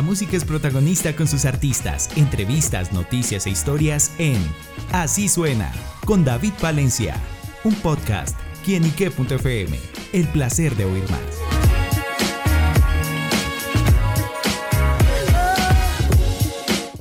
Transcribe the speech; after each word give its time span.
La 0.00 0.06
música 0.06 0.34
es 0.34 0.46
protagonista 0.46 1.14
con 1.14 1.28
sus 1.28 1.44
artistas, 1.44 2.08
entrevistas, 2.16 2.90
noticias 2.90 3.46
e 3.46 3.50
historias 3.50 4.14
en 4.16 4.38
Así 4.92 5.28
suena 5.28 5.70
con 6.06 6.24
David 6.24 6.54
Valencia, 6.62 7.16
un 7.64 7.74
podcast 7.74 8.34
quienique.fm. 8.64 9.78
El 10.14 10.26
placer 10.28 10.74
de 10.76 10.86
oír 10.86 11.04
más. 11.10 11.40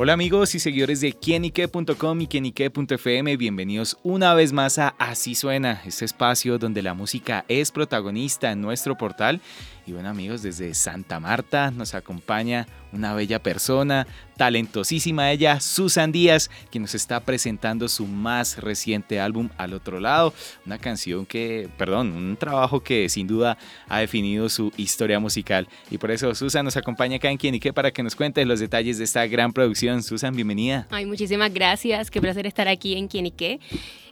Hola 0.02 0.14
amigos 0.14 0.56
y 0.56 0.60
seguidores 0.60 1.02
de 1.02 1.12
quienique.com 1.12 2.22
y 2.22 2.28
quienique.fm, 2.28 3.36
bienvenidos 3.36 3.98
una 4.02 4.34
vez 4.34 4.54
más 4.54 4.78
a 4.78 4.96
Así 4.98 5.36
Suena, 5.36 5.82
este 5.86 6.06
espacio 6.06 6.58
donde 6.58 6.82
la 6.82 6.94
música 6.94 7.44
es 7.50 7.70
protagonista 7.72 8.50
en 8.54 8.62
nuestro 8.62 8.98
portal 8.98 9.42
y 9.90 9.94
bueno 9.94 10.10
amigos, 10.10 10.44
desde 10.44 10.76
Santa 10.76 11.20
Marta 11.20 11.72
nos 11.72 11.96
acompaña 11.96 12.68
una 12.92 13.16
bella 13.16 13.42
persona, 13.42 14.06
talentosísima 14.38 15.32
ella, 15.32 15.60
Susan 15.60 16.12
Díaz, 16.12 16.52
quien 16.70 16.84
nos 16.84 16.94
está 16.94 17.20
presentando 17.22 17.88
su 17.88 18.06
más 18.06 18.60
reciente 18.60 19.20
álbum 19.20 19.50
Al 19.58 19.74
Otro 19.74 20.00
Lado, 20.00 20.34
una 20.66 20.78
canción 20.78 21.26
que, 21.26 21.70
perdón, 21.78 22.12
un 22.12 22.38
trabajo 22.38 22.82
que 22.82 23.10
sin 23.10 23.26
duda 23.26 23.58
ha 23.88 24.00
definido 24.00 24.48
su 24.50 24.72
historia 24.78 25.20
musical. 25.20 25.68
Y 25.90 25.98
por 25.98 26.12
eso 26.12 26.36
Susan 26.36 26.66
nos 26.66 26.78
acompaña 26.78 27.18
acá 27.18 27.32
en 27.32 27.38
Quién 27.38 27.56
y 27.56 27.60
qué 27.60 27.74
para 27.74 27.92
que 27.92 28.04
nos 28.04 28.16
cuente 28.16 28.46
los 28.46 28.60
detalles 28.60 29.00
de 29.00 29.06
esta 29.06 29.26
gran 29.26 29.54
producción. 29.54 30.04
Susan, 30.04 30.36
bienvenida. 30.36 30.88
Ay, 30.92 31.08
muchísimas 31.08 31.52
gracias, 31.52 32.12
qué 32.12 32.22
placer 32.22 32.46
estar 32.46 32.68
aquí 32.68 32.96
en 32.96 33.08
Quién 33.08 33.26
y 33.26 33.32
qué. 33.32 33.60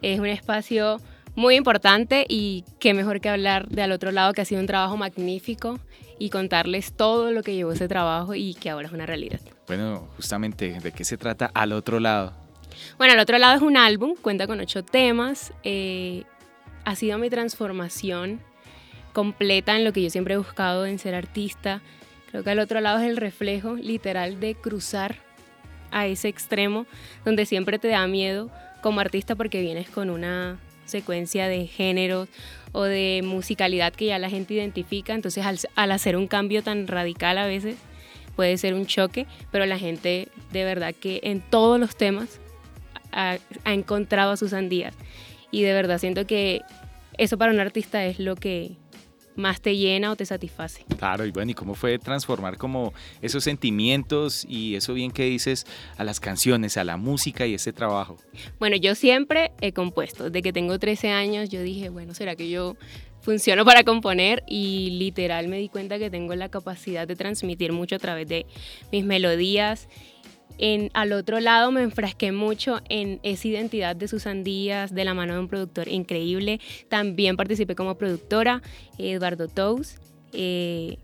Es 0.01 0.19
un 0.19 0.25
espacio 0.25 0.99
muy 1.37 1.55
importante 1.55 2.25
y 2.27 2.65
qué 2.79 2.95
mejor 2.95 3.21
que 3.21 3.29
hablar 3.29 3.67
de 3.69 3.83
al 3.83 3.91
otro 3.91 4.11
lado 4.11 4.33
que 4.33 4.41
ha 4.41 4.45
sido 4.45 4.59
un 4.59 4.65
trabajo 4.65 4.97
magnífico 4.97 5.79
y 6.17 6.31
contarles 6.31 6.93
todo 6.93 7.31
lo 7.31 7.43
que 7.43 7.53
llevó 7.53 7.73
ese 7.73 7.87
trabajo 7.87 8.33
y 8.33 8.55
que 8.55 8.71
ahora 8.71 8.87
es 8.87 8.93
una 8.93 9.05
realidad. 9.05 9.39
Bueno, 9.67 10.07
justamente, 10.15 10.79
¿de 10.79 10.91
qué 10.91 11.05
se 11.05 11.15
trata 11.15 11.51
al 11.53 11.73
otro 11.73 11.99
lado? 11.99 12.33
Bueno, 12.97 13.13
al 13.13 13.19
otro 13.19 13.37
lado 13.37 13.55
es 13.55 13.61
un 13.61 13.77
álbum, 13.77 14.15
cuenta 14.19 14.47
con 14.47 14.59
ocho 14.59 14.83
temas, 14.83 15.53
eh, 15.63 16.23
ha 16.85 16.95
sido 16.95 17.19
mi 17.19 17.29
transformación 17.29 18.41
completa 19.13 19.75
en 19.75 19.83
lo 19.83 19.93
que 19.93 20.01
yo 20.01 20.09
siempre 20.09 20.33
he 20.33 20.37
buscado 20.37 20.87
en 20.87 20.97
ser 20.97 21.13
artista. 21.13 21.81
Creo 22.31 22.43
que 22.43 22.49
al 22.49 22.59
otro 22.59 22.81
lado 22.81 22.97
es 22.97 23.07
el 23.07 23.15
reflejo 23.15 23.75
literal 23.75 24.39
de 24.39 24.55
cruzar 24.55 25.17
a 25.91 26.07
ese 26.07 26.29
extremo 26.29 26.87
donde 27.25 27.45
siempre 27.45 27.77
te 27.77 27.89
da 27.89 28.07
miedo 28.07 28.49
como 28.81 29.01
artista 29.01 29.35
porque 29.35 29.61
vienes 29.61 29.87
con 29.87 30.09
una 30.09 30.59
secuencia 30.87 31.47
de 31.47 31.67
géneros 31.67 32.27
o 32.71 32.83
de 32.83 33.21
musicalidad 33.23 33.93
que 33.93 34.07
ya 34.07 34.19
la 34.19 34.29
gente 34.29 34.53
identifica. 34.53 35.13
Entonces 35.13 35.45
al, 35.75 35.91
hacer 35.91 36.17
un 36.17 36.27
cambio 36.27 36.63
tan 36.63 36.87
radical 36.87 37.37
a 37.37 37.45
veces 37.45 37.77
puede 38.35 38.57
ser 38.57 38.73
un 38.73 38.85
choque, 38.85 39.25
pero 39.51 39.65
la 39.65 39.79
gente 39.79 40.27
de 40.51 40.63
verdad 40.63 40.93
que 40.93 41.19
en 41.23 41.41
todos 41.41 41.79
los 41.79 41.95
temas 41.95 42.39
ha, 43.11 43.37
ha 43.63 43.73
encontrado 43.73 44.31
a 44.31 44.37
sus 44.37 44.51
Díaz. 44.69 44.93
Y 45.51 45.63
de 45.63 45.73
verdad 45.73 45.97
siento 45.97 46.27
que 46.27 46.61
eso 47.17 47.37
para 47.37 47.51
un 47.51 47.59
artista 47.59 48.05
es 48.05 48.19
lo 48.19 48.35
que, 48.35 48.77
más 49.37 49.61
te 49.61 49.77
llena 49.77 50.11
o 50.11 50.15
te 50.15 50.25
satisface. 50.25 50.83
Claro, 50.97 51.25
y 51.25 51.31
bueno, 51.31 51.51
¿y 51.51 51.53
cómo 51.53 51.75
fue 51.75 51.97
transformar 51.99 52.57
como 52.57 52.93
esos 53.21 53.43
sentimientos 53.43 54.45
y 54.49 54.75
eso 54.75 54.93
bien 54.93 55.11
que 55.11 55.25
dices 55.25 55.65
a 55.95 56.03
las 56.03 56.19
canciones, 56.19 56.75
a 56.75 56.83
la 56.83 56.97
música 56.97 57.45
y 57.45 57.53
ese 57.53 57.71
trabajo? 57.71 58.17
Bueno, 58.59 58.75
yo 58.75 58.95
siempre 58.95 59.51
he 59.61 59.71
compuesto. 59.71 60.25
Desde 60.25 60.41
que 60.41 60.51
tengo 60.51 60.77
13 60.77 61.11
años 61.11 61.49
yo 61.49 61.61
dije, 61.61 61.89
bueno, 61.89 62.13
¿será 62.13 62.35
que 62.35 62.49
yo 62.49 62.75
funciono 63.21 63.63
para 63.63 63.83
componer? 63.83 64.43
Y 64.47 64.97
literal 64.99 65.47
me 65.47 65.59
di 65.59 65.69
cuenta 65.69 65.99
que 65.99 66.09
tengo 66.09 66.35
la 66.35 66.49
capacidad 66.49 67.07
de 67.07 67.15
transmitir 67.15 67.71
mucho 67.73 67.95
a 67.95 67.99
través 67.99 68.27
de 68.27 68.45
mis 68.91 69.05
melodías 69.05 69.87
al 70.93 71.13
otro 71.13 71.39
lado 71.39 71.71
me 71.71 71.83
enfrasqué 71.83 72.31
mucho 72.31 72.81
en 72.89 73.19
esa 73.23 73.47
identidad 73.47 73.95
de 73.95 74.07
Susan 74.07 74.43
Díaz, 74.43 74.93
de 74.93 75.05
la 75.05 75.13
mano 75.13 75.33
de 75.33 75.39
un 75.39 75.47
productor 75.47 75.87
increíble. 75.87 76.59
También 76.89 77.37
participé 77.37 77.75
como 77.75 77.95
productora, 77.95 78.61
Eduardo 78.97 79.47
Tous. 79.47 79.95
Eh, 80.33 80.97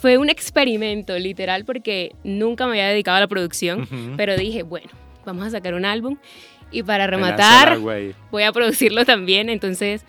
fue 0.00 0.18
un 0.18 0.28
experimento, 0.28 1.18
literal, 1.18 1.64
porque 1.64 2.14
nunca 2.24 2.66
me 2.66 2.72
había 2.72 2.88
dedicado 2.88 3.16
a 3.16 3.20
la 3.20 3.28
producción, 3.28 3.88
pero 4.16 4.36
dije, 4.36 4.62
bueno, 4.62 4.88
vamos 5.24 5.46
a 5.46 5.50
sacar 5.50 5.74
un 5.74 5.84
álbum 5.84 6.18
y 6.70 6.82
para 6.82 7.06
rematar 7.06 7.78
voy 7.78 8.42
a 8.42 8.52
producirlo 8.52 9.04
también. 9.04 9.48
Entonces, 9.48 10.04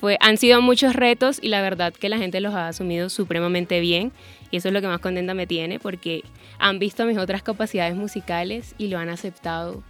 fue, 0.00 0.16
han 0.20 0.36
sido 0.36 0.60
muchos 0.60 0.94
retos 0.94 1.38
y 1.40 1.48
la 1.48 1.62
verdad 1.62 1.92
que 1.92 2.08
la 2.08 2.18
gente 2.18 2.40
los 2.40 2.54
ha 2.54 2.68
asumido 2.68 3.08
supremamente 3.08 3.80
bien. 3.80 4.12
Y 4.50 4.56
eso 4.56 4.68
es 4.68 4.74
lo 4.74 4.80
que 4.80 4.88
más 4.88 5.00
contenta 5.00 5.34
me 5.34 5.46
tiene 5.46 5.78
porque 5.78 6.24
han 6.58 6.78
visto 6.78 7.04
mis 7.06 7.18
otras 7.18 7.42
capacidades 7.42 7.94
musicales 7.94 8.74
y 8.78 8.88
lo 8.88 8.98
han 8.98 9.08
aceptado 9.08 9.82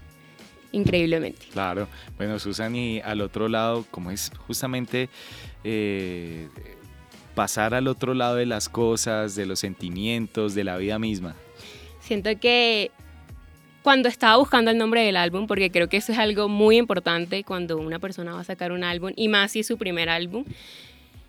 increíblemente. 0.73 1.47
Claro. 1.53 1.89
Bueno, 2.17 2.39
Susan, 2.39 2.75
y 2.77 3.01
al 3.01 3.21
otro 3.21 3.49
lado, 3.49 3.85
como 3.91 4.11
es 4.11 4.31
justamente 4.47 5.09
eh, 5.65 6.49
pasar 7.35 7.75
al 7.75 7.89
otro 7.89 8.15
lado 8.15 8.37
de 8.37 8.47
las 8.47 8.69
cosas, 8.69 9.35
de 9.35 9.47
los 9.47 9.61
sentimientos, 9.61 10.55
de 10.55 10.65
la 10.65 10.77
vida 10.77 10.99
misma. 10.99 11.35
Siento 12.01 12.31
que 12.39 12.91
cuando 13.83 14.09
estaba 14.09 14.37
buscando 14.37 14.71
el 14.71 14.79
nombre 14.79 15.03
del 15.03 15.17
álbum, 15.17 15.47
porque 15.47 15.71
creo 15.71 15.89
que 15.89 15.97
eso 15.97 16.13
es 16.13 16.19
algo 16.19 16.49
muy 16.49 16.77
importante 16.77 17.45
cuando 17.45 17.79
una 17.79 17.99
persona 17.99 18.35
va 18.35 18.41
a 18.41 18.45
sacar 18.45 18.73
un 18.73 18.85
álbum, 18.85 19.13
y 19.17 19.29
más 19.29 19.53
si 19.53 19.61
es 19.61 19.67
su 19.67 19.79
primer 19.79 20.09
álbum, 20.09 20.45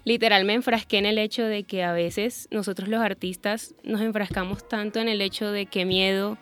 literal 0.03 0.45
me 0.45 0.53
enfrasqué 0.53 0.97
en 0.97 1.05
el 1.05 1.17
hecho 1.17 1.43
de 1.43 1.63
que 1.63 1.83
a 1.83 1.93
veces 1.93 2.47
nosotros 2.51 2.89
los 2.89 3.01
artistas 3.01 3.75
nos 3.83 4.01
enfrascamos 4.01 4.67
tanto 4.67 4.99
en 4.99 5.07
el 5.07 5.21
hecho 5.21 5.51
de 5.51 5.65
qué 5.65 5.85
miedo 5.85 6.37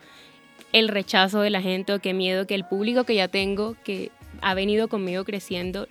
el 0.71 0.87
rechazo 0.87 1.41
de 1.41 1.49
la 1.49 1.61
gente 1.61 1.93
o 1.93 1.99
qué 1.99 2.13
miedo 2.13 2.45
que 2.45 2.55
el 2.55 2.65
público 2.65 3.03
que 3.03 3.15
ya 3.15 3.27
tengo, 3.27 3.75
que 3.83 4.11
ha 4.41 4.53
venido 4.53 4.87
conmigo 4.87 5.25
creciendo, 5.25 5.87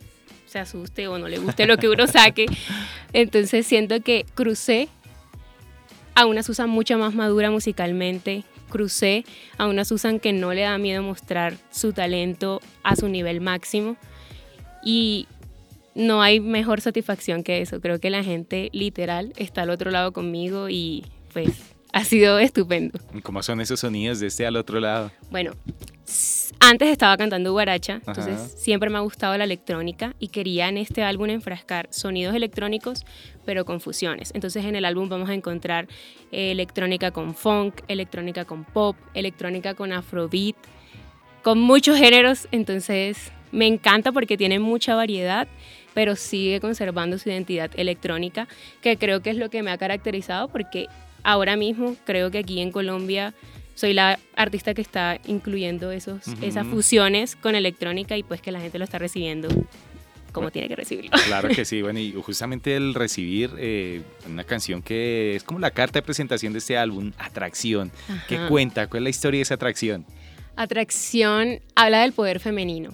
se 0.46 0.58
asuste 0.58 1.08
o 1.08 1.18
no 1.18 1.28
le 1.28 1.38
guste 1.38 1.66
lo 1.66 1.76
que 1.76 1.88
uno 1.88 2.06
saque. 2.06 2.46
Entonces 3.12 3.66
siento 3.66 4.00
que 4.00 4.24
crucé 4.34 4.88
a 6.14 6.26
una 6.26 6.42
Susan 6.42 6.70
mucho 6.70 6.98
más 6.98 7.14
madura 7.14 7.50
musicalmente, 7.50 8.44
crucé 8.68 9.24
a 9.56 9.66
una 9.66 9.84
Susan 9.84 10.20
que 10.20 10.32
no 10.32 10.52
le 10.52 10.62
da 10.62 10.78
miedo 10.78 11.02
mostrar 11.02 11.54
su 11.70 11.92
talento 11.92 12.60
a 12.82 12.96
su 12.96 13.08
nivel 13.08 13.40
máximo 13.40 13.96
y 14.82 15.26
no 15.98 16.22
hay 16.22 16.38
mejor 16.38 16.80
satisfacción 16.80 17.42
que 17.42 17.60
eso. 17.60 17.80
Creo 17.80 17.98
que 17.98 18.08
la 18.08 18.22
gente 18.22 18.70
literal 18.72 19.32
está 19.36 19.62
al 19.62 19.70
otro 19.70 19.90
lado 19.90 20.12
conmigo 20.12 20.68
y 20.68 21.04
pues 21.32 21.74
ha 21.92 22.04
sido 22.04 22.38
estupendo. 22.38 22.98
¿Cómo 23.22 23.42
son 23.42 23.60
esos 23.60 23.80
sonidos 23.80 24.20
de 24.20 24.28
este 24.28 24.46
al 24.46 24.56
otro 24.56 24.78
lado? 24.78 25.10
Bueno, 25.30 25.52
antes 26.60 26.88
estaba 26.88 27.16
cantando 27.16 27.50
guaracha, 27.50 28.00
entonces 28.06 28.54
siempre 28.56 28.90
me 28.90 28.98
ha 28.98 29.00
gustado 29.00 29.36
la 29.36 29.44
electrónica 29.44 30.14
y 30.20 30.28
quería 30.28 30.68
en 30.68 30.78
este 30.78 31.02
álbum 31.02 31.30
enfrascar 31.30 31.88
sonidos 31.90 32.34
electrónicos, 32.36 33.04
pero 33.44 33.64
con 33.64 33.80
fusiones. 33.80 34.30
Entonces 34.34 34.64
en 34.64 34.76
el 34.76 34.84
álbum 34.84 35.08
vamos 35.08 35.28
a 35.28 35.34
encontrar 35.34 35.88
eh, 36.30 36.52
electrónica 36.52 37.10
con 37.10 37.34
funk, 37.34 37.80
electrónica 37.88 38.44
con 38.44 38.64
pop, 38.64 38.96
electrónica 39.14 39.74
con 39.74 39.92
afrobeat, 39.92 40.56
con 41.48 41.60
muchos 41.60 41.96
géneros, 41.96 42.46
entonces 42.52 43.32
me 43.52 43.66
encanta 43.66 44.12
porque 44.12 44.36
tiene 44.36 44.58
mucha 44.58 44.94
variedad 44.94 45.48
pero 45.94 46.14
sigue 46.14 46.60
conservando 46.60 47.16
su 47.16 47.30
identidad 47.30 47.70
electrónica, 47.74 48.46
que 48.82 48.98
creo 48.98 49.22
que 49.22 49.30
es 49.30 49.36
lo 49.38 49.48
que 49.48 49.62
me 49.62 49.70
ha 49.70 49.78
caracterizado 49.78 50.48
porque 50.48 50.88
ahora 51.22 51.56
mismo 51.56 51.96
creo 52.04 52.30
que 52.30 52.36
aquí 52.36 52.60
en 52.60 52.70
Colombia 52.70 53.32
soy 53.74 53.94
la 53.94 54.18
artista 54.36 54.74
que 54.74 54.82
está 54.82 55.20
incluyendo 55.26 55.90
esos, 55.90 56.20
esas 56.42 56.66
fusiones 56.66 57.34
con 57.34 57.54
electrónica 57.54 58.18
y 58.18 58.22
pues 58.24 58.42
que 58.42 58.52
la 58.52 58.60
gente 58.60 58.78
lo 58.78 58.84
está 58.84 58.98
recibiendo 58.98 59.48
como 60.32 60.50
tiene 60.50 60.68
que 60.68 60.76
recibirlo. 60.76 61.10
Claro 61.26 61.48
que 61.48 61.64
sí, 61.64 61.80
bueno, 61.80 61.98
y 61.98 62.12
justamente 62.12 62.76
el 62.76 62.92
recibir 62.92 63.52
eh, 63.56 64.02
una 64.28 64.44
canción 64.44 64.82
que 64.82 65.36
es 65.36 65.44
como 65.44 65.60
la 65.60 65.70
carta 65.70 65.98
de 65.98 66.02
presentación 66.02 66.52
de 66.52 66.58
este 66.58 66.76
álbum, 66.76 67.12
Atracción, 67.16 67.90
¿qué 68.28 68.38
cuenta? 68.48 68.86
¿Cuál 68.86 69.00
es 69.00 69.04
la 69.04 69.10
historia 69.10 69.38
de 69.38 69.42
esa 69.42 69.54
atracción? 69.54 70.04
Atracción 70.58 71.60
habla 71.76 72.00
del 72.00 72.12
poder 72.12 72.40
femenino. 72.40 72.90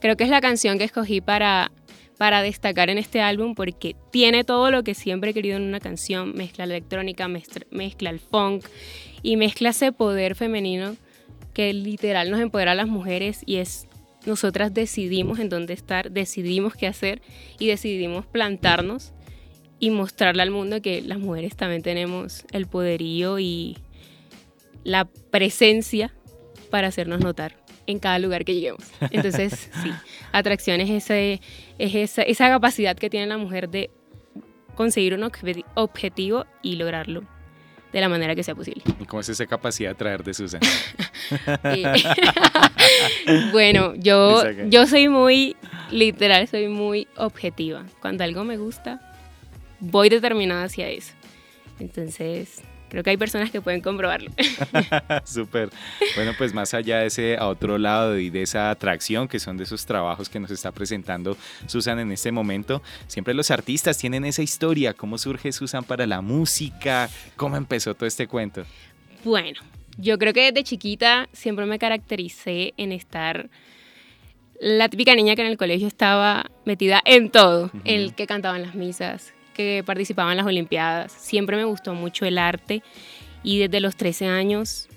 Creo 0.00 0.16
que 0.16 0.24
es 0.24 0.30
la 0.30 0.40
canción 0.40 0.78
que 0.78 0.84
escogí 0.84 1.20
para 1.20 1.70
para 2.16 2.40
destacar 2.40 2.88
en 2.88 2.96
este 2.96 3.20
álbum 3.20 3.54
porque 3.54 3.94
tiene 4.10 4.42
todo 4.42 4.70
lo 4.70 4.82
que 4.84 4.94
siempre 4.94 5.32
he 5.32 5.34
querido 5.34 5.58
en 5.58 5.64
una 5.64 5.80
canción, 5.80 6.34
mezcla 6.34 6.64
la 6.64 6.76
electrónica, 6.76 7.28
mezcla 7.28 8.08
el 8.08 8.20
funk 8.20 8.64
y 9.22 9.36
mezcla 9.36 9.68
ese 9.68 9.92
poder 9.92 10.34
femenino 10.34 10.96
que 11.52 11.74
literal 11.74 12.30
nos 12.30 12.40
empodera 12.40 12.72
a 12.72 12.74
las 12.74 12.88
mujeres 12.88 13.42
y 13.44 13.56
es 13.56 13.86
nosotras 14.24 14.72
decidimos 14.72 15.40
en 15.40 15.50
dónde 15.50 15.74
estar, 15.74 16.10
decidimos 16.10 16.74
qué 16.74 16.86
hacer 16.86 17.20
y 17.58 17.66
decidimos 17.66 18.24
plantarnos 18.24 19.12
y 19.78 19.90
mostrarle 19.90 20.40
al 20.40 20.50
mundo 20.50 20.80
que 20.80 21.02
las 21.02 21.18
mujeres 21.18 21.54
también 21.54 21.82
tenemos 21.82 22.46
el 22.52 22.66
poderío 22.66 23.38
y 23.38 23.76
la 24.84 25.04
presencia 25.04 26.14
para 26.74 26.88
hacernos 26.88 27.20
notar 27.20 27.54
en 27.86 28.00
cada 28.00 28.18
lugar 28.18 28.44
que 28.44 28.52
lleguemos. 28.52 28.82
Entonces, 29.12 29.70
sí, 29.84 29.92
atracción 30.32 30.80
es, 30.80 30.90
ese, 30.90 31.40
es 31.78 31.94
esa, 31.94 32.22
esa 32.22 32.48
capacidad 32.48 32.96
que 32.96 33.08
tiene 33.08 33.28
la 33.28 33.38
mujer 33.38 33.68
de 33.68 33.90
conseguir 34.74 35.14
un 35.14 35.30
objetivo 35.74 36.46
y 36.62 36.74
lograrlo 36.74 37.22
de 37.92 38.00
la 38.00 38.08
manera 38.08 38.34
que 38.34 38.42
sea 38.42 38.56
posible. 38.56 38.82
¿Y 38.98 39.04
cómo 39.04 39.20
es 39.20 39.28
esa 39.28 39.46
capacidad 39.46 39.90
de 39.90 39.94
traer 39.94 40.24
de 40.24 40.34
Susan? 40.34 40.60
bueno, 43.52 43.94
yo, 43.94 44.42
yo 44.68 44.88
soy 44.88 45.08
muy, 45.08 45.54
literal, 45.92 46.48
soy 46.48 46.66
muy 46.66 47.06
objetiva. 47.16 47.84
Cuando 48.00 48.24
algo 48.24 48.42
me 48.42 48.56
gusta, 48.56 49.00
voy 49.78 50.08
determinada 50.08 50.64
hacia 50.64 50.88
eso. 50.88 51.12
Entonces, 51.78 52.64
Creo 52.88 53.02
que 53.02 53.10
hay 53.10 53.16
personas 53.16 53.50
que 53.50 53.60
pueden 53.60 53.80
comprobarlo. 53.80 54.30
Súper. 55.24 55.70
Bueno, 56.14 56.32
pues 56.38 56.54
más 56.54 56.74
allá 56.74 56.98
de 56.98 57.06
ese 57.06 57.36
a 57.36 57.48
otro 57.48 57.78
lado 57.78 58.18
y 58.18 58.30
de 58.30 58.42
esa 58.42 58.70
atracción 58.70 59.28
que 59.28 59.40
son 59.40 59.56
de 59.56 59.64
esos 59.64 59.84
trabajos 59.86 60.28
que 60.28 60.38
nos 60.40 60.50
está 60.50 60.72
presentando 60.72 61.36
Susan 61.66 61.98
en 61.98 62.12
este 62.12 62.32
momento, 62.32 62.82
siempre 63.06 63.34
los 63.34 63.50
artistas 63.50 63.98
tienen 63.98 64.24
esa 64.24 64.42
historia. 64.42 64.94
¿Cómo 64.94 65.18
surge 65.18 65.52
Susan 65.52 65.84
para 65.84 66.06
la 66.06 66.20
música? 66.20 67.08
¿Cómo 67.36 67.56
empezó 67.56 67.94
todo 67.94 68.06
este 68.06 68.26
cuento? 68.26 68.64
Bueno, 69.24 69.60
yo 69.96 70.18
creo 70.18 70.32
que 70.32 70.52
desde 70.52 70.64
chiquita 70.64 71.28
siempre 71.32 71.66
me 71.66 71.78
caractericé 71.78 72.74
en 72.76 72.92
estar 72.92 73.48
la 74.60 74.88
típica 74.88 75.14
niña 75.14 75.34
que 75.34 75.42
en 75.42 75.48
el 75.48 75.56
colegio 75.56 75.86
estaba 75.86 76.46
metida 76.64 77.02
en 77.04 77.30
todo, 77.30 77.70
el 77.84 78.14
que 78.14 78.26
cantaba 78.26 78.56
en 78.56 78.62
las 78.62 78.74
misas, 78.74 79.33
que 79.54 79.82
participaba 79.84 80.30
en 80.32 80.36
las 80.36 80.46
Olimpiadas. 80.46 81.12
Siempre 81.12 81.56
me 81.56 81.64
gustó 81.64 81.94
mucho 81.94 82.26
el 82.26 82.38
arte 82.38 82.82
y 83.42 83.58
desde 83.58 83.80
los 83.80 83.96
13 83.96 84.26
años 84.26 84.88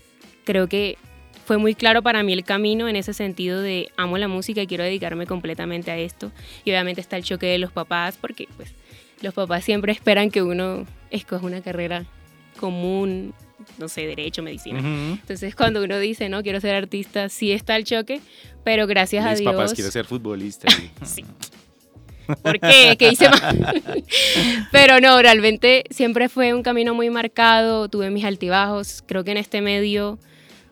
creo 0.44 0.68
que 0.68 0.98
fue 1.45 1.57
muy 1.57 1.75
claro 1.75 2.01
para 2.01 2.24
mí 2.24 2.33
el 2.33 2.44
camino 2.44 2.89
en 2.89 2.98
ese 2.98 3.13
sentido 3.13 3.62
de 3.62 3.89
amo 3.95 4.18
la 4.18 4.27
música 4.27 4.62
y 4.62 4.68
quiero 4.68 4.83
dedicarme 4.83 5.25
completamente 5.25 5.92
a 5.92 5.98
esto. 5.98 6.31
Y 6.65 6.71
obviamente 6.71 7.00
está 7.00 7.15
el 7.15 7.24
choque 7.24 7.45
de 7.45 7.57
los 7.57 7.71
papás 7.71 8.18
porque 8.19 8.50
pues 8.57 8.74
los 9.21 9.33
papás 9.33 9.63
siempre 9.63 9.94
esperan 9.94 10.30
que 10.30 10.42
uno 10.42 10.86
escoja 11.09 11.45
una 11.45 11.62
carrera 11.62 12.06
común, 12.59 13.33
no 13.77 13.88
sé, 13.88 14.06
derecho, 14.06 14.44
medicina. 14.44 14.80
Entonces 14.80 15.56
cuando 15.56 15.83
uno 15.83 16.00
dice, 16.00 16.27
no, 16.27 16.44
quiero 16.44 16.59
ser 16.59 16.75
artista, 16.75 17.30
sí 17.30 17.54
está 17.54 17.77
el 17.77 17.86
choque, 17.86 18.19
pero 18.65 18.86
gracias 18.86 19.25
a 19.25 19.33
Dios... 19.33 19.50
papás, 19.50 19.74
quiero 19.74 19.92
ser 19.92 20.06
futbolista. 20.06 20.68
sí. 21.04 21.24
¿Por 22.41 22.59
qué? 22.59 22.95
¿Qué 22.97 23.09
hice 23.09 23.29
mal? 23.29 24.03
Pero 24.71 25.00
no, 25.00 25.21
realmente 25.21 25.83
siempre 25.89 26.29
fue 26.29 26.53
un 26.53 26.63
camino 26.63 26.94
muy 26.94 27.09
marcado, 27.09 27.89
tuve 27.89 28.09
mis 28.09 28.25
altibajos. 28.25 29.03
Creo 29.06 29.24
que 29.24 29.31
en 29.31 29.38
este 29.38 29.62
medio 29.62 30.19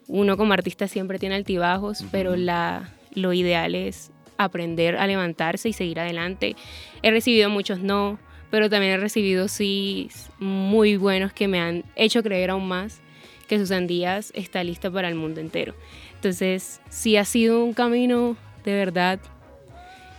uno 0.07 0.37
como 0.37 0.53
artista 0.53 0.87
siempre 0.87 1.19
tiene 1.19 1.35
altibajos, 1.35 2.05
pero 2.11 2.35
la, 2.35 2.91
lo 3.13 3.33
ideal 3.33 3.73
es 3.73 4.11
aprender 4.37 4.97
a 4.97 5.07
levantarse 5.07 5.69
y 5.69 5.73
seguir 5.73 5.99
adelante. 5.99 6.55
He 7.01 7.11
recibido 7.11 7.49
muchos 7.49 7.79
no, 7.79 8.19
pero 8.51 8.69
también 8.69 8.93
he 8.93 8.97
recibido 8.97 9.47
sí 9.47 10.09
muy 10.39 10.97
buenos 10.97 11.33
que 11.33 11.47
me 11.47 11.59
han 11.59 11.83
hecho 11.95 12.21
creer 12.21 12.51
aún 12.51 12.67
más 12.67 13.01
que 13.47 13.59
Susan 13.59 13.87
Díaz 13.87 14.31
está 14.35 14.63
lista 14.63 14.91
para 14.91 15.07
el 15.07 15.15
mundo 15.15 15.39
entero. 15.39 15.75
Entonces, 16.15 16.81
sí 16.89 17.17
ha 17.17 17.25
sido 17.25 17.63
un 17.63 17.73
camino 17.73 18.37
de 18.63 18.73
verdad 18.73 19.19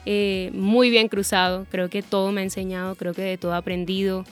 eh, 0.06 0.50
muy 0.54 0.88
bien 0.88 1.08
cruzado. 1.08 1.66
Creo 1.70 1.90
que 1.90 2.02
todo 2.02 2.32
me 2.32 2.40
ha 2.40 2.44
enseñado, 2.44 2.94
creo 2.94 3.12
que 3.12 3.22
de 3.22 3.36
todo 3.36 3.52
he 3.52 3.56
aprendido 3.56 4.24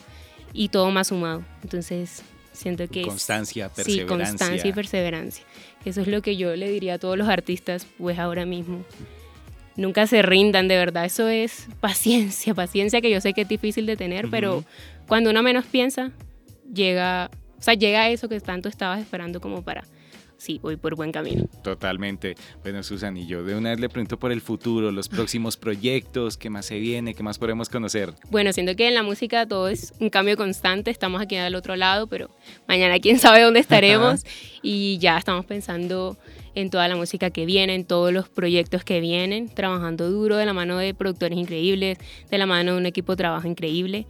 y 0.53 0.69
todo 0.69 0.91
me 0.91 1.01
ha 1.01 1.05
sumado. 1.05 1.43
Entonces, 1.63 2.23
siento 2.53 2.87
que... 2.89 3.03
Constancia, 3.03 3.69
perseverancia. 3.69 4.05
Sí, 4.05 4.27
constancia 4.29 4.71
y 4.71 4.73
perseverancia. 4.73 5.45
Eso 5.85 6.01
es 6.01 6.07
lo 6.07 6.23
que 6.23 6.37
yo 6.37 6.55
le 6.55 6.71
diría 6.71 6.95
a 6.95 6.99
todos 6.99 7.19
los 7.19 7.29
artistas, 7.29 7.87
pues 7.99 8.19
ahora 8.19 8.47
mismo. 8.47 8.85
Nunca 9.77 10.07
se 10.07 10.23
rindan, 10.23 10.69
de 10.69 10.77
verdad. 10.77 11.05
Eso 11.05 11.29
es 11.29 11.67
paciencia, 11.81 12.55
paciencia 12.55 13.01
que 13.01 13.11
yo 13.11 13.21
sé 13.21 13.35
que 13.35 13.43
es 13.43 13.49
difícil 13.49 13.85
de 13.85 13.97
tener, 13.97 14.31
pero 14.31 14.65
cuando 15.09 15.31
uno 15.31 15.43
menos 15.43 15.65
piensa, 15.67 16.13
llega, 16.73 17.31
o 17.59 17.63
sea, 17.63 17.75
llega 17.75 18.09
eso 18.09 18.29
que 18.29 18.41
tanto 18.41 18.69
estabas 18.69 19.01
esperando 19.01 19.41
como 19.41 19.63
para 19.63 19.85
sí, 20.45 20.61
voy 20.63 20.77
por 20.77 20.95
buen 20.95 21.11
camino. 21.11 21.47
Totalmente. 21.63 22.35
Bueno, 22.63 22.83
Susan, 22.83 23.17
y 23.17 23.27
yo 23.27 23.43
de 23.43 23.57
una 23.57 23.71
vez 23.71 23.81
le 23.81 23.89
pregunto 23.89 24.19
por 24.19 24.31
el 24.31 24.41
futuro, 24.41 24.93
los 24.93 25.09
próximos 25.09 25.57
proyectos, 25.57 26.37
qué 26.37 26.51
más 26.51 26.67
se 26.67 26.79
viene, 26.79 27.15
qué 27.15 27.23
más 27.23 27.39
podemos 27.39 27.69
conocer. 27.69 28.13
Bueno, 28.31 28.53
siento 28.53 28.77
que 28.77 28.87
en 28.87 28.95
la 28.95 29.03
música 29.03 29.47
todo 29.47 29.69
es 29.69 29.95
un 30.01 30.11
cambio 30.11 30.37
constante, 30.37 30.91
estamos 30.91 31.23
aquí 31.23 31.37
al 31.37 31.55
otro 31.55 31.77
lado, 31.77 32.07
pero 32.07 32.31
mañana 32.69 33.01
quién 33.01 33.19
sabe 33.19 33.43
dónde 33.43 33.61
estaremos 33.61 34.25
y 34.63 34.99
ya 34.99 35.17
estamos 35.17 35.47
pensando 35.47 36.17
en 36.55 36.71
toda 36.71 36.87
la 36.89 36.95
música 36.95 37.31
que 37.31 37.47
viene, 37.47 37.75
en 37.75 37.85
todos 37.85 38.13
los 38.13 38.29
proyectos 38.29 38.85
que 38.85 39.01
vienen, 39.01 39.49
trabajando 39.49 40.11
duro 40.11 40.37
de 40.37 40.47
la 40.47 40.53
mano 40.53 40.77
de 40.77 40.95
productores 40.95 41.39
increíbles, 41.39 41.99
de 42.31 42.39
la 42.39 42.47
mano 42.47 42.73
de 42.73 42.79
un 42.79 42.87
equipo 42.87 43.13
de 43.13 43.17
trabajo 43.17 43.49
increíble 43.49 44.07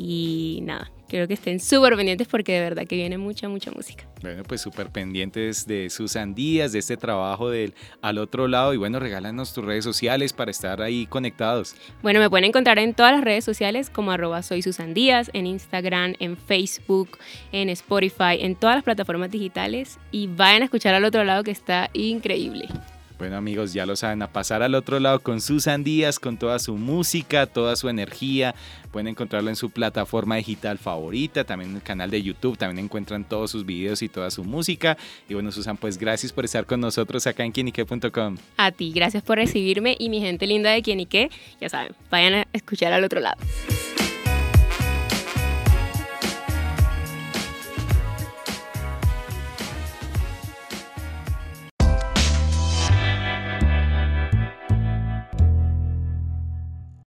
y 0.00 0.60
nada, 0.62 0.92
quiero 1.08 1.26
que 1.26 1.34
estén 1.34 1.58
súper 1.58 1.96
pendientes 1.96 2.28
porque 2.28 2.52
de 2.52 2.60
verdad 2.60 2.86
que 2.86 2.94
viene 2.94 3.18
mucha, 3.18 3.48
mucha 3.48 3.72
música. 3.72 4.06
Bueno, 4.22 4.44
pues 4.44 4.60
súper 4.60 4.90
pendientes 4.90 5.66
de 5.66 5.90
Susan 5.90 6.36
Díaz, 6.36 6.70
de 6.70 6.78
este 6.78 6.96
trabajo 6.96 7.50
del 7.50 7.74
al 8.00 8.18
otro 8.18 8.46
lado 8.46 8.72
y 8.72 8.76
bueno, 8.76 9.00
regálanos 9.00 9.52
tus 9.52 9.64
redes 9.64 9.82
sociales 9.82 10.32
para 10.32 10.52
estar 10.52 10.80
ahí 10.80 11.06
conectados. 11.06 11.74
Bueno, 12.00 12.20
me 12.20 12.30
pueden 12.30 12.44
encontrar 12.44 12.78
en 12.78 12.94
todas 12.94 13.12
las 13.12 13.24
redes 13.24 13.44
sociales 13.44 13.90
como 13.90 14.12
arroba 14.12 14.42
soy 14.44 14.62
Susan 14.62 14.94
Díaz, 14.94 15.30
en 15.32 15.46
Instagram, 15.46 16.14
en 16.20 16.36
Facebook, 16.36 17.18
en 17.50 17.68
Spotify, 17.68 18.38
en 18.38 18.54
todas 18.54 18.76
las 18.76 18.84
plataformas 18.84 19.32
digitales 19.32 19.98
y 20.12 20.28
vayan 20.28 20.62
a 20.62 20.66
escuchar 20.66 20.94
al 20.94 21.04
otro 21.04 21.24
lado 21.24 21.42
que 21.42 21.50
está 21.50 21.90
increíble. 21.92 22.68
Bueno 23.18 23.36
amigos, 23.36 23.72
ya 23.72 23.84
lo 23.84 23.96
saben, 23.96 24.22
a 24.22 24.28
pasar 24.28 24.62
al 24.62 24.76
otro 24.76 25.00
lado 25.00 25.18
con 25.18 25.40
Susan 25.40 25.82
Díaz, 25.82 26.20
con 26.20 26.36
toda 26.36 26.60
su 26.60 26.76
música, 26.76 27.46
toda 27.46 27.74
su 27.74 27.88
energía. 27.88 28.54
Pueden 28.92 29.08
encontrarlo 29.08 29.50
en 29.50 29.56
su 29.56 29.70
plataforma 29.70 30.36
digital 30.36 30.78
favorita, 30.78 31.42
también 31.42 31.70
en 31.70 31.76
el 31.76 31.82
canal 31.82 32.10
de 32.10 32.22
YouTube, 32.22 32.56
también 32.56 32.84
encuentran 32.84 33.24
todos 33.24 33.50
sus 33.50 33.66
videos 33.66 34.02
y 34.02 34.08
toda 34.08 34.30
su 34.30 34.44
música. 34.44 34.96
Y 35.28 35.34
bueno 35.34 35.50
Susan, 35.50 35.76
pues 35.76 35.98
gracias 35.98 36.32
por 36.32 36.44
estar 36.44 36.64
con 36.64 36.80
nosotros 36.80 37.26
acá 37.26 37.44
en 37.44 37.50
quienique.com. 37.50 38.36
A 38.56 38.70
ti, 38.70 38.92
gracias 38.92 39.24
por 39.24 39.38
recibirme 39.38 39.96
y 39.98 40.10
mi 40.10 40.20
gente 40.20 40.46
linda 40.46 40.70
de 40.70 40.82
Quienique, 40.82 41.28
ya 41.60 41.68
saben, 41.68 41.92
vayan 42.10 42.34
a 42.34 42.46
escuchar 42.52 42.92
al 42.92 43.02
otro 43.02 43.20
lado. 43.20 43.38